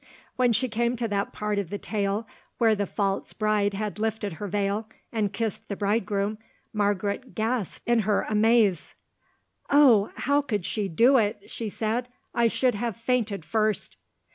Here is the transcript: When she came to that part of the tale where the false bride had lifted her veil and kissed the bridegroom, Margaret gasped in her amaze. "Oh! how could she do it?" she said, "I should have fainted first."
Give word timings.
When 0.35 0.51
she 0.51 0.67
came 0.67 0.95
to 0.95 1.07
that 1.09 1.31
part 1.31 1.59
of 1.59 1.69
the 1.69 1.77
tale 1.77 2.25
where 2.57 2.73
the 2.73 2.87
false 2.87 3.33
bride 3.33 3.75
had 3.75 3.99
lifted 3.99 4.33
her 4.33 4.47
veil 4.47 4.87
and 5.11 5.31
kissed 5.31 5.69
the 5.69 5.75
bridegroom, 5.75 6.39
Margaret 6.73 7.35
gasped 7.35 7.87
in 7.87 7.99
her 7.99 8.25
amaze. 8.27 8.95
"Oh! 9.69 10.11
how 10.15 10.41
could 10.41 10.65
she 10.65 10.87
do 10.89 11.17
it?" 11.17 11.47
she 11.51 11.69
said, 11.69 12.07
"I 12.33 12.47
should 12.47 12.73
have 12.73 12.97
fainted 12.97 13.45
first." 13.45 13.97